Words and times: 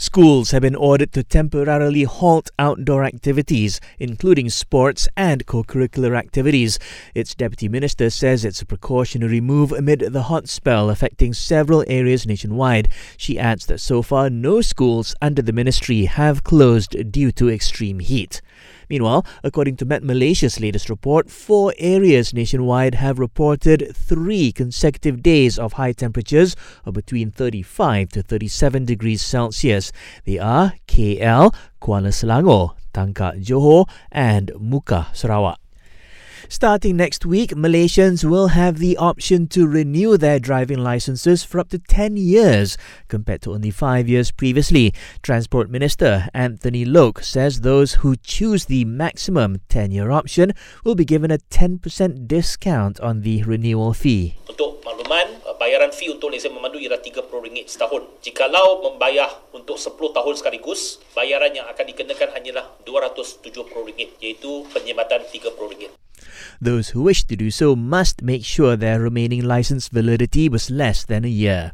Schools 0.00 0.52
have 0.52 0.62
been 0.62 0.76
ordered 0.76 1.12
to 1.12 1.22
temporarily 1.22 2.04
halt 2.04 2.48
outdoor 2.58 3.04
activities, 3.04 3.82
including 3.98 4.48
sports 4.48 5.06
and 5.14 5.44
co 5.44 5.62
curricular 5.62 6.16
activities. 6.16 6.78
Its 7.14 7.34
deputy 7.34 7.68
minister 7.68 8.08
says 8.08 8.42
it's 8.42 8.62
a 8.62 8.64
precautionary 8.64 9.42
move 9.42 9.72
amid 9.72 10.00
the 10.00 10.22
hot 10.22 10.48
spell 10.48 10.88
affecting 10.88 11.34
several 11.34 11.84
areas 11.86 12.26
nationwide. 12.26 12.88
She 13.18 13.38
adds 13.38 13.66
that 13.66 13.76
so 13.76 14.00
far 14.00 14.30
no 14.30 14.62
schools 14.62 15.14
under 15.20 15.42
the 15.42 15.52
ministry 15.52 16.06
have 16.06 16.44
closed 16.44 17.12
due 17.12 17.30
to 17.32 17.50
extreme 17.50 17.98
heat. 17.98 18.40
Meanwhile, 18.90 19.24
according 19.44 19.76
to 19.76 19.84
Met 19.84 20.02
Malaysia's 20.02 20.58
latest 20.58 20.90
report, 20.90 21.30
four 21.30 21.72
areas 21.78 22.34
nationwide 22.34 22.96
have 22.96 23.20
reported 23.20 23.94
three 23.94 24.50
consecutive 24.50 25.22
days 25.22 25.60
of 25.60 25.74
high 25.74 25.92
temperatures 25.92 26.56
of 26.84 26.94
between 26.94 27.30
35 27.30 28.08
to 28.10 28.22
37 28.22 28.84
degrees 28.84 29.22
Celsius. 29.22 29.92
They 30.24 30.40
are 30.40 30.74
KL, 30.88 31.54
Kuala 31.80 32.10
Selangor, 32.10 32.74
Tangkak 32.92 33.44
Johor, 33.44 33.88
and 34.10 34.50
Mukah, 34.58 35.14
Sarawak. 35.14 35.59
Starting 36.48 36.96
next 36.96 37.26
week, 37.26 37.50
Malaysians 37.52 38.24
will 38.24 38.48
have 38.48 38.78
the 38.78 38.96
option 38.96 39.46
to 39.48 39.66
renew 39.66 40.16
their 40.16 40.38
driving 40.38 40.78
licenses 40.78 41.44
for 41.44 41.60
up 41.60 41.68
to 41.68 41.78
10 41.78 42.16
years, 42.16 42.78
compared 43.08 43.42
to 43.42 43.52
only 43.52 43.70
5 43.70 44.08
years 44.08 44.30
previously. 44.30 44.94
Transport 45.22 45.68
Minister 45.68 46.28
Anthony 46.32 46.84
Loke 46.84 47.22
says 47.22 47.60
those 47.60 48.00
who 48.00 48.16
choose 48.16 48.66
the 48.66 48.84
maximum 48.84 49.60
10 49.68 49.90
year 49.90 50.10
option 50.10 50.52
will 50.84 50.94
be 50.94 51.04
given 51.04 51.30
a 51.30 51.38
10% 51.50 52.26
discount 52.26 52.98
on 53.00 53.20
the 53.20 53.42
renewal 53.44 53.92
fee. 53.92 54.38
Untuk 54.48 54.80
makluman, 54.80 55.44
uh, 55.44 55.54
bayaran 55.60 55.92
fee 55.92 56.08
untuk 56.08 56.32
lesen 56.32 56.56
memandu 56.56 56.80
ialah 56.80 57.04
RM30 57.04 57.68
setahun. 57.68 58.02
Jikalau 58.24 58.80
membayar 58.90 59.28
untuk 59.52 59.76
10 59.76 59.92
tahun 60.16 60.34
sekaligus, 60.40 61.04
bayaran 61.12 61.52
yang 61.52 61.68
akan 61.68 61.84
dikenakan 61.84 62.32
hanyalah 62.32 62.64
RM270, 62.88 64.24
iaitu 64.24 64.64
penyematan 64.72 65.26
RM30. 65.28 66.00
Those 66.60 66.90
who 66.90 67.02
wish 67.02 67.24
to 67.24 67.36
do 67.36 67.50
so 67.50 67.76
must 67.76 68.22
make 68.22 68.44
sure 68.44 68.76
their 68.76 69.00
remaining 69.00 69.44
license 69.44 69.88
validity 69.88 70.48
was 70.48 70.70
less 70.70 71.04
than 71.04 71.24
a 71.24 71.28
year. 71.28 71.72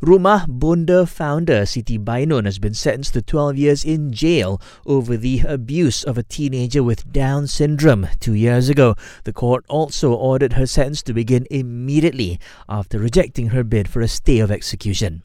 Rumah 0.00 0.46
Bonda 0.46 1.08
founder 1.08 1.62
Siti 1.62 1.98
has 2.44 2.58
been 2.58 2.74
sentenced 2.74 3.14
to 3.14 3.22
12 3.22 3.56
years 3.56 3.84
in 3.84 4.12
jail 4.12 4.60
over 4.84 5.16
the 5.16 5.40
abuse 5.48 6.04
of 6.04 6.18
a 6.18 6.22
teenager 6.22 6.82
with 6.82 7.10
Down 7.10 7.46
syndrome 7.46 8.08
two 8.20 8.34
years 8.34 8.68
ago. 8.68 8.96
The 9.22 9.32
court 9.32 9.64
also 9.68 10.12
ordered 10.12 10.54
her 10.54 10.66
sentence 10.66 11.02
to 11.04 11.14
begin 11.14 11.46
immediately 11.50 12.38
after 12.68 12.98
rejecting 12.98 13.48
her 13.48 13.64
bid 13.64 13.88
for 13.88 14.02
a 14.02 14.08
stay 14.08 14.40
of 14.40 14.50
execution. 14.50 15.22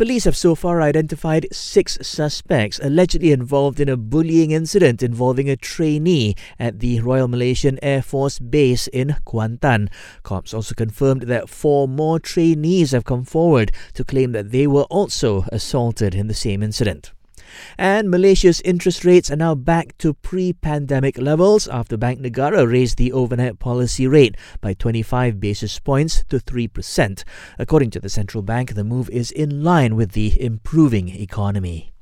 Police 0.00 0.24
have 0.24 0.34
so 0.34 0.54
far 0.54 0.80
identified 0.80 1.46
six 1.52 1.98
suspects 2.00 2.80
allegedly 2.82 3.32
involved 3.32 3.80
in 3.80 3.90
a 3.90 3.98
bullying 3.98 4.50
incident 4.50 5.02
involving 5.02 5.50
a 5.50 5.58
trainee 5.58 6.34
at 6.58 6.80
the 6.80 7.00
Royal 7.00 7.28
Malaysian 7.28 7.78
Air 7.82 8.00
Force 8.00 8.38
Base 8.38 8.86
in 8.86 9.16
Kuantan. 9.26 9.90
Cops 10.22 10.54
also 10.54 10.74
confirmed 10.74 11.24
that 11.24 11.50
four 11.50 11.86
more 11.86 12.18
trainees 12.18 12.92
have 12.92 13.04
come 13.04 13.24
forward 13.24 13.72
to 13.92 14.02
claim 14.02 14.32
that 14.32 14.52
they 14.52 14.66
were 14.66 14.84
also 14.84 15.44
assaulted 15.52 16.14
in 16.14 16.28
the 16.28 16.32
same 16.32 16.62
incident. 16.62 17.12
And 17.78 18.10
Malaysia's 18.10 18.60
interest 18.62 19.04
rates 19.04 19.30
are 19.30 19.36
now 19.36 19.54
back 19.54 19.96
to 19.98 20.14
pre 20.14 20.52
pandemic 20.52 21.18
levels 21.18 21.68
after 21.68 21.96
Bank 21.96 22.20
Negara 22.20 22.70
raised 22.70 22.98
the 22.98 23.12
overnight 23.12 23.58
policy 23.58 24.06
rate 24.06 24.36
by 24.60 24.74
25 24.74 25.40
basis 25.40 25.78
points 25.78 26.24
to 26.28 26.38
3%. 26.38 27.24
According 27.58 27.90
to 27.90 28.00
the 28.00 28.08
central 28.08 28.42
bank, 28.42 28.74
the 28.74 28.84
move 28.84 29.10
is 29.10 29.30
in 29.30 29.62
line 29.62 29.96
with 29.96 30.12
the 30.12 30.40
improving 30.40 31.08
economy. 31.08 31.92